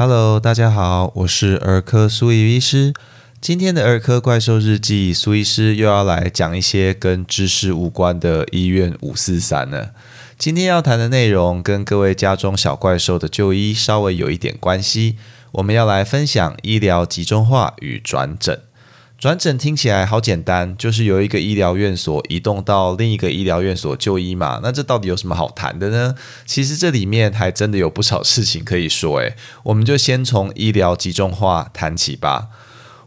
[0.00, 2.94] Hello，大家好，我是儿科苏怡医师。
[3.40, 9.90] 今天的儿科怪兽日记，苏医师又要来讲一些跟知识无关的医院五四三了。
[10.38, 15.16] 今天要谈的内容跟各位家中小怪兽的就医稍微有一点关系。
[15.50, 18.60] 我们要来分享医疗集中化与转诊。
[19.18, 24.60] 转诊听起来好简单，就是由一个医疗院所移动到另一个医疗院所就医嘛。
[24.62, 26.14] 那这到底有什么好谈的呢？
[26.46, 29.18] 其实这里面还真的有不少事情可以说。
[29.18, 32.46] 诶，我们就先从医疗集中化谈起吧。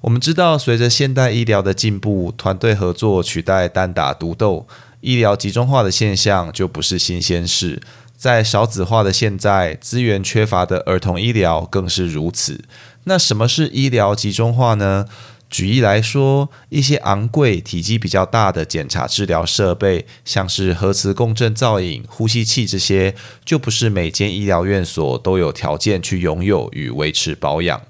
[0.02, 4.68] 我们知道，随着现代医疗的进步，团队合作取代单打独斗，
[5.00, 7.82] 医疗集中化的现象就不是新鲜事。
[8.18, 12.66] 在少子化的现在，资源缺乏的儿童医疗更是如此。
[13.06, 15.06] 那什么是医疗集中化呢？
[15.52, 27.82] 举例来说，一些昂贵、体积比较大的检查治疗设备，像是核磁共振造影、呼吸器这些，就不是每间医疗院所都有条件去拥有与维持保养。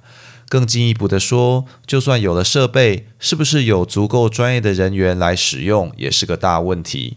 [0.49, 7.15] 更进一步的说，就算有了设备，是不是有足够专业的人员来使用，也是个大问题。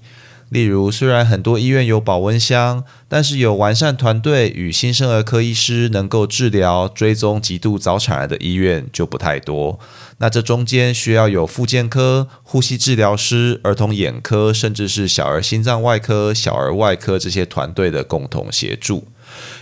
[0.54, 9.80] 例如，虽然很多医院有保温箱，但是有完善团队与新生儿科医师能够治疗、追踪极度早产儿的医院就不太多。
[10.18, 19.08] 那这中间需要有复健科、呼吸治疗师、儿童眼科，甚至是小儿心脏外科、小儿外科这些团队的共同协助。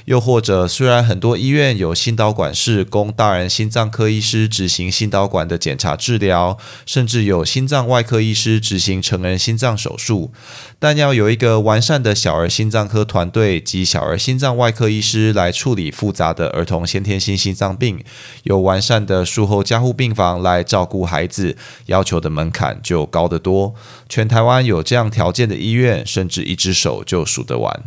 [0.06, 10.32] 又或者，虽然很多医院有心导管室供大人心脏科医师执行心导管的检查治疗，甚至有心脏外科医师执行成人心脏手术，
[10.78, 18.02] 但要有一个完善的小儿心脏科团队及小儿心脏外科医师来处理复杂的儿童先天性心脏病，
[18.42, 23.74] 有完善的术后加护病房来照顾孩子，要求的门槛就高得多。
[24.08, 27.84] 全台湾有这样条件的医院，甚至一只手就数得完。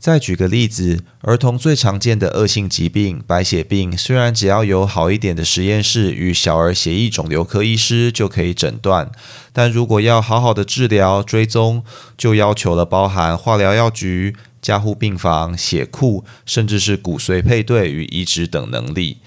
[0.00, 9.12] 再举个例子，儿童最常见的恶性疾病白血病，虽然只要有好一点的实验室与小儿血液肿瘤科医师就可以诊断，
[9.52, 11.84] 但如果要好好的治疗追踪，
[12.16, 19.18] 就要求了包含化疗药局、加护病房、血库，甚至是骨髓配对与移植等能力。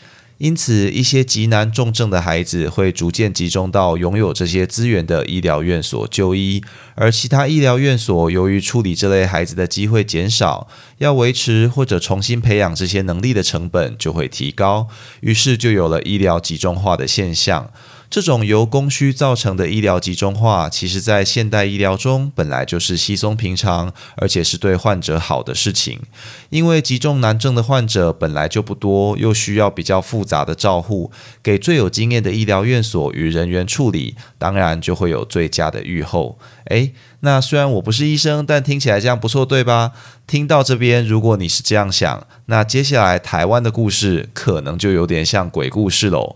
[0.43, 6.61] 因此，一些极难重症的孩子会逐渐集中到拥有这些资源的医疗院所就医，
[6.95, 10.67] 而其他医疗院所由于处理这类孩子的机会减少，
[10.97, 14.89] 要维持或者重新培养这些能力的成本就会提高，
[15.21, 17.71] 于是就有了医疗集中化的现象。
[18.13, 25.99] 这种由供需造成的医疗集中化，其实在现代医疗中本来就是稀松平常，而且是对患者好的事情。
[26.51, 36.37] 因为急重难症的患者本来就不多，又需要比较复杂的照护，给最有经验的医疗院所与人员处理，当然就会有最佳的预后。
[36.65, 39.93] 诶，那虽然我不是医生，但听起来这样不错，对吧？
[40.27, 46.35] 听到这边，如果你是这样想，那接下来台湾的故事可能就有点像鬼故事喽。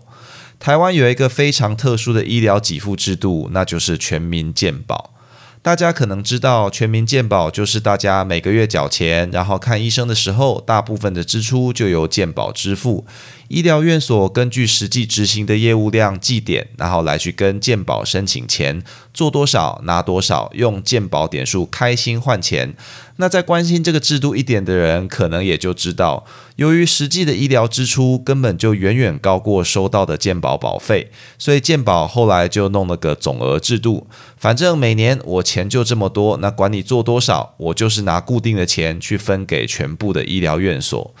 [0.58, 5.14] 台湾有一个非常特殊的医疗给付制度，那就是全民健保。
[5.60, 13.04] 大家可能知道，全民健保就是大家每个月缴钱，然后看医生的时候，大部分的支出就由健保支付。
[13.48, 18.82] 医疗院所根据实际执行的业务量计点，然后来去跟健保申请钱，
[19.12, 22.74] 做多少拿多少，用健保点数开心换钱。
[23.20, 34.06] 那在关心这个制度一点的人，可能也就知道，由于实际的医疗支出根本就远远高过收到的健保保费，所以健保后来就弄了个总额制度。
[34.36, 41.12] 反正每年我钱就这么多，那管你做多少，我就是拿固定的钱去分给全部的医疗院所。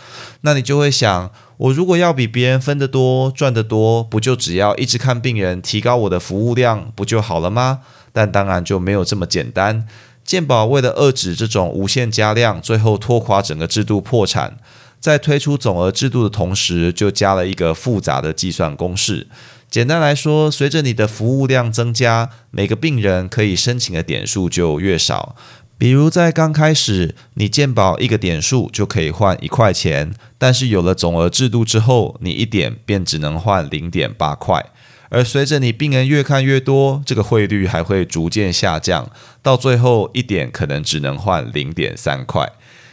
[0.42, 1.30] 那你就会想。
[1.58, 7.80] 我如果要比别人分得多、赚得多，不就只要一直看病人，提高我的服务量，不就好了吗？
[8.12, 9.84] 但当然就没有这么简单。
[10.24, 14.58] 健保为了遏制这种无限加量，最后拖垮整个制度破产，
[15.00, 19.26] 在推出总额制度的同时，就加了一个复杂的计算公式。
[19.68, 25.34] 简单来说，随着你的服务量增加，每个病人可以申请的点数就越少。
[25.78, 34.66] 比如在刚开始，你鉴保一个点数就可以换一块钱，但是有了总额制度之后，你一点便只能换零点八块。
[35.10, 39.08] 而随着你病人越看越多，这个汇率还会逐渐下降，
[39.40, 42.50] 到最后一点可能只能换零点三块。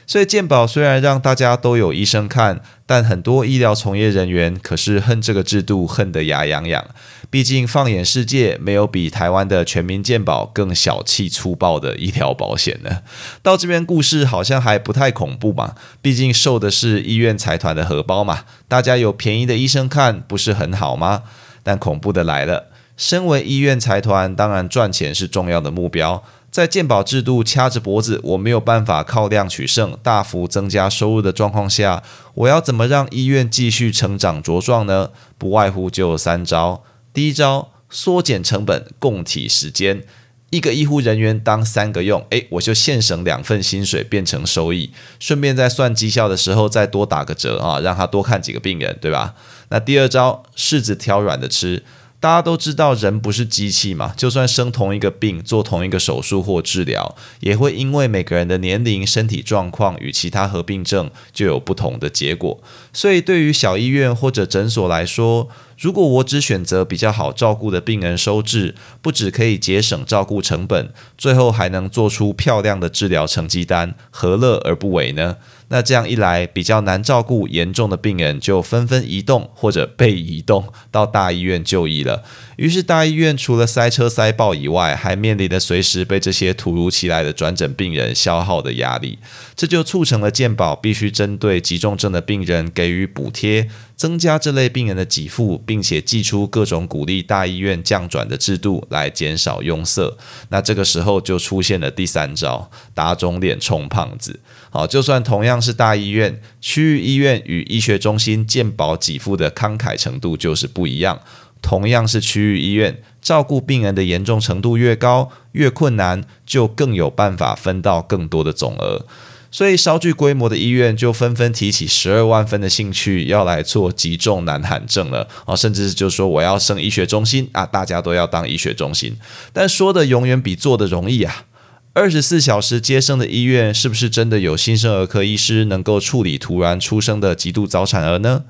[0.07, 6.85] 所以健保虽然让大家都有医生看，但很多医疗从业人员可是恨这个制度恨得牙痒痒。
[7.31, 13.01] 毕竟放眼世界，没有比台湾的全民健保更小气粗暴的医疗保险了。
[13.41, 18.43] 到这边故事好像还不太恐怖嘛，毕竟受的是医院财团的荷包嘛。
[18.67, 21.23] 大家有便宜的医生看，不是很好吗？
[21.63, 26.23] 但恐怖的来了，身为医院财团，当然赚钱是重要的目标。
[26.55, 32.01] 在健保制度掐着脖子，我没有办法靠量取胜，大幅增加收入的状况下，
[32.33, 35.09] 我要怎么让医院继续成长茁壮呢？
[35.37, 36.81] 不外乎就三招。
[37.13, 40.03] 第一招，缩减成本，供体时间。
[40.49, 49.35] 一个医护人员当三个用，诶，我就现省两份薪水变成收益，顺便在算绩效的时候再多打个折啊，让他多看几个病人，对吧？
[49.67, 51.83] 那第二招，柿子挑软的吃。
[52.25, 62.59] 大家都知道，人不是机器嘛，就算生同一个病，做同一个手术或治疗，也会因为每个人的年龄、身体状况与其他合并症，就有不同的结果。
[62.91, 68.73] 所以，对于小医院或者诊所来说，如果我只选择比较好照顾的病人收治，
[69.03, 75.37] 不只可以节省照顾成本，最后还能做出漂亮的治疗成绩单，何乐而不为呢？
[75.69, 82.23] 那这样一来，比较难照顾严重的病人就纷纷移动或者被移动到大医院就医了。
[82.57, 89.19] 于是大医院除了塞车塞爆以外，还面临着随时被这些突如其来的转诊病人消耗的压力。
[89.55, 100.17] 这就促成了健保必须针对急重症的病人给予补贴，增加这类病人的给付，并且寄出各种鼓励大医院降转的制度来减少拥塞。
[100.49, 104.39] 那这个时候就出现了第三招：打肿脸充胖子。
[104.69, 111.21] 好，就算同样是大医院，区域医院与医学中心健保给付的慷慨程度就是不一样。
[111.61, 119.05] 同样是区域医院，照顾病人的严重程度越高，越困难，就更有办法分到更多的总额。
[119.51, 125.55] 所以，稍具规模的医院就纷纷提起十二万分的兴趣，要来做急重难喊症了啊！
[125.55, 129.15] 甚至就说我要升医学中心啊，大家都要当医学中心。
[129.53, 131.45] 但说的永远比做的容易啊！
[131.95, 138.43] 二十四小时接生的医院，是不是真的有新生儿科医师能够处理突然出生的极度早产儿呢？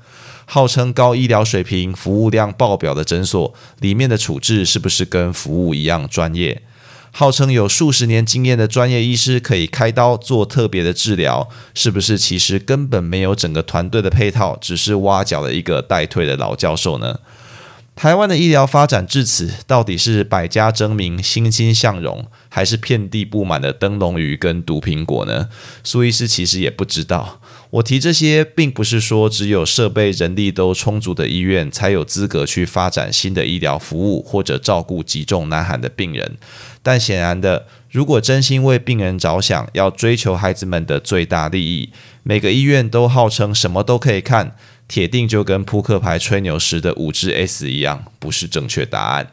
[0.46, 6.60] 号称高医疗水平、服务量爆表的诊所，里面的处置是不是跟服务一样专业？
[7.12, 17.20] 号称有数十年经验的专业医师可以开刀做特别的治疗，是不是其实根本没有整个团队的配套，只是挖角了一个待退的老教授呢？
[17.96, 25.48] 台湾的医疗发展至此，到底是百家争鸣、欣欣向荣，还是遍地布满的灯笼鱼跟毒苹果呢？
[25.82, 27.40] 苏医师其实也不知道。
[27.70, 36.36] 我提这些，并不是说只有设备、人力都充足的医院才有资格去发展新的医疗服务，或者照顾急重难喊的病人。
[36.82, 41.88] 但显然的，如果真心为病人着想，要追求孩子们的最大利益，
[42.22, 44.54] 每个医院都号称什么都可以看。
[44.88, 49.32] 铁定就跟扑克牌吹牛时的五只 S 一样，不是正确答案。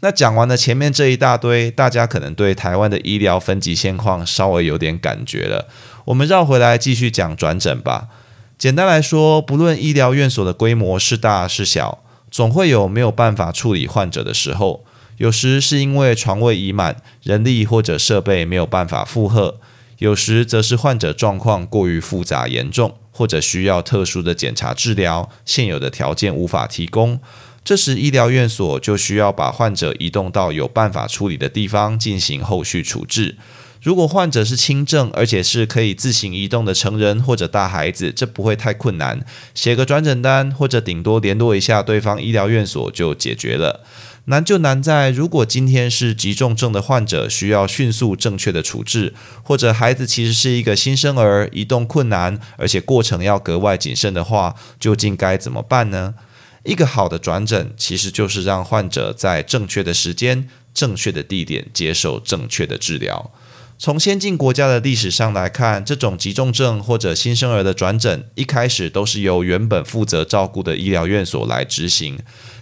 [0.00, 5.68] 那讲完了前面这一大堆，大家可能对台湾的医疗分级现况稍微有点感觉了。
[6.04, 8.08] 我们绕回来继续讲转诊吧。
[8.56, 14.84] 简单来说，不论医疗院所的规模是大是小，总会有没有办法处理患者的时候。
[15.16, 19.58] 有时是因为床位已满，人力或者设备没有办法负荷；
[19.98, 22.96] 有时则是患者状况过于复杂严重。
[23.18, 27.18] 或者需要特殊的检查治疗，现有的条件无法提供，
[27.64, 33.36] 这时医疗院所就需要把患者移动到有办法处理的地方进行后续处置。
[33.82, 43.84] 如果患者是轻症，而且是可以自行移动的成人或者大孩子，这不会太困难，写个转诊单或者顶多联络一下对方医疗院所就解决了。
[44.28, 56.14] 难就难在，如果今天是急重症的患者，需要迅速正确的处置，或者孩子其实是一个新生儿，移动困难，而且过程要格外谨慎的话，究竟该怎么办呢？
[56.64, 63.30] 一个好的转诊，其实就是让患者在正确的时间、正确的地点接受正确的治疗。
[63.78, 72.18] 从先进国家的历史上来看，这种急重症或者新生儿的转诊，一开始都是由原本负责照顾的医疗院所来执行。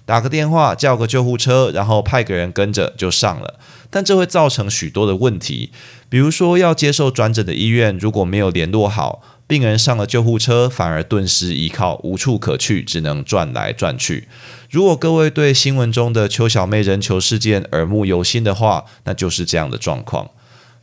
[0.07, 3.59] 打个电话叫个救护车，然后派个人跟着就上了。
[3.91, 5.71] 但这会造成许多的问题，
[6.09, 14.29] 比如说要接受转诊的医院如果没有联络好，病人上了救护车反而顿时依靠无处可去，只能转来转去。
[14.71, 20.31] 如果各位对新闻中的邱小妹人球事件耳目犹新的话，那就是这样的状况。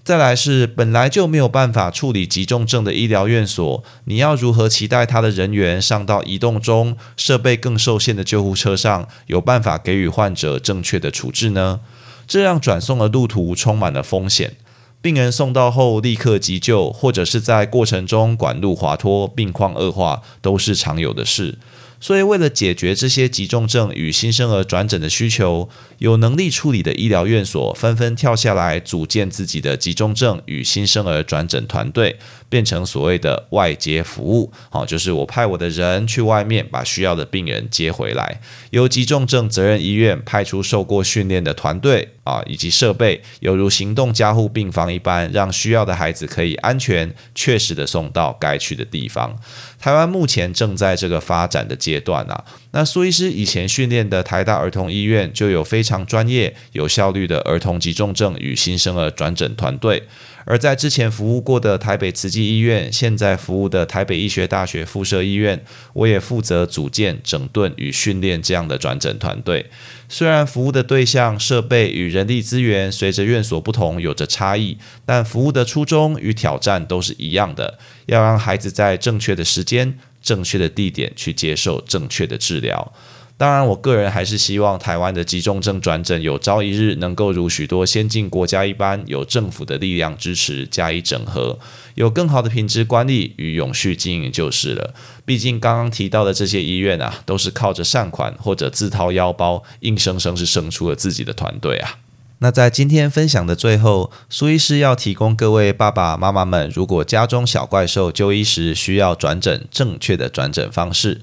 [0.03, 11.79] 再来是本来就没有办法处理急重症的医疗院所，你要如何期待他的人员上到移动中、设备更受限的救护车上，有办法给予患者正确的处置呢？
[12.27, 14.57] 这让转送的路途充满了风险。
[15.01, 21.57] 病人送到后立刻急救，或者是在过程中管路滑脱、病况恶化，都是常有的事。
[22.03, 25.69] 所以，为了解决这些急重症与新生儿转诊的需求，
[25.99, 32.19] 有能力处理的医疗院所纷纷跳下来，组建自己的急重症与新生儿转诊团队，
[32.53, 49.35] 变成所谓的外接服务，好，就是我派我的人去外面把需要的病人接回来，由急重症责任医院派出受过训练的团队啊，以及设备，犹如行动加护病房一般，让需要的孩子可以安全、确实的送到该去的地方。
[49.79, 52.45] 台湾目前正在这个发展的阶段啊。
[52.75, 60.03] 那苏医师以前训练的台大儿童医院就有非常专业、有效率的儿童急重症与新生儿转诊团队。
[60.45, 65.63] 而在之前服务过的台北慈济医院，现在服务的台北医学大学附设医院，
[65.93, 69.67] 我也负责组建、整顿与训练这样的转诊团队。
[70.09, 77.77] 虽然服务的对象、设备与人力资源随着院所不同有着差异，但服务的初衷与挑战都是一样的：
[78.07, 82.91] 要让孩子在正确的时间、正确的地点去接受正确的治疗。
[83.35, 91.59] 当然，我个人还是希望台湾的急重症转诊有朝一日能够如许多先进国家一般，有政府的力量支持加以整合，
[91.95, 94.93] 有更好的品质管理与永续经营就是了。
[95.25, 101.97] 毕竟刚刚提到的这些医院啊，都是靠着善款或者自掏腰包，硬生生是生出了自己的团队啊。
[102.43, 111.21] 那在今天分享的最后，苏医师要提供各位爸爸妈妈们，如果家中小怪兽就医时需要转诊，正确的转诊方式。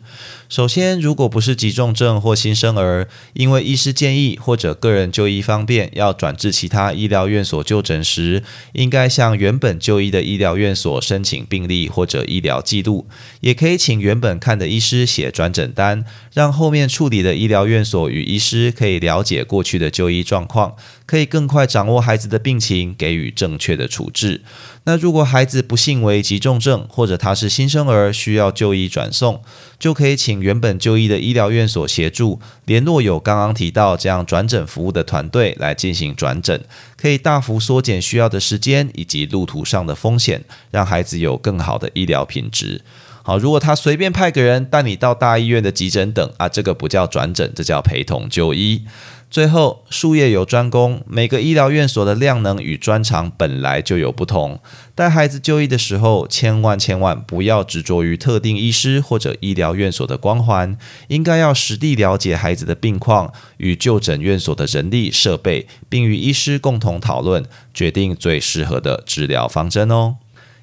[0.48, 13.06] 首先，如果不是急重症或新生儿，因为医师建议或者个人就医方便要转至其他医疗院所就诊时，应该向原本就医的医疗院所申请病历或者医疗记录，
[13.40, 20.74] 也可以请原本看的医师写转诊单，让后面处理的医疗院所与医师可以了解过去的就医状况。
[21.10, 24.42] 可以更快掌握孩子的病情，给予正确的处置。
[24.84, 29.42] 那如果孩子不幸为急重症，或者他是新生儿需要就医转送，
[29.76, 36.62] 就可以请原本就医的医疗院所协助联络有刚刚提到这样转诊服务的团队来进行转诊，
[36.96, 42.82] 可以大幅缩减需要的时间以及路途上的风险，让孩子有更好的医疗品质。
[43.24, 48.84] 好，如果他随便派个人带你到大医院的急诊等啊，这个不叫转诊，这叫陪同就医。
[49.30, 54.58] 最后，术业有专攻，每个医疗院所的量能与专长本来就有不同。
[54.96, 70.16] 带孩子就医的时候，千万千万不要执着于特定医师或者医疗院所的光环，应该要实地了解孩子的病况与就诊院所的人力设备，并与医师共同讨论，决定最适合的治疗方针哦。